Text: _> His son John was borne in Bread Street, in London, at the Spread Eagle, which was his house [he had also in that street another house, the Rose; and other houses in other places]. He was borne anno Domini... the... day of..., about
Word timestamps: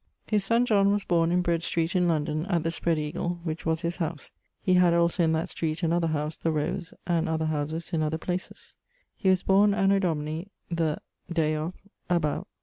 _> 0.01 0.03
His 0.31 0.43
son 0.43 0.65
John 0.65 0.91
was 0.91 1.03
borne 1.05 1.31
in 1.31 1.43
Bread 1.43 1.61
Street, 1.61 1.95
in 1.95 2.07
London, 2.07 2.47
at 2.47 2.63
the 2.63 2.71
Spread 2.71 2.97
Eagle, 2.97 3.39
which 3.43 3.67
was 3.67 3.81
his 3.81 3.97
house 3.97 4.31
[he 4.59 4.73
had 4.73 4.95
also 4.95 5.21
in 5.21 5.31
that 5.33 5.51
street 5.51 5.83
another 5.83 6.07
house, 6.07 6.37
the 6.37 6.49
Rose; 6.51 6.91
and 7.05 7.29
other 7.29 7.45
houses 7.45 7.93
in 7.93 8.01
other 8.01 8.17
places]. 8.17 8.77
He 9.15 9.29
was 9.29 9.43
borne 9.43 9.75
anno 9.75 9.99
Domini... 9.99 10.47
the... 10.71 10.97
day 11.31 11.55
of..., 11.55 11.75
about 12.09 12.47